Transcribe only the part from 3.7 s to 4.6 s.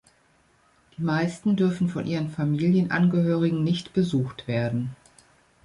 besucht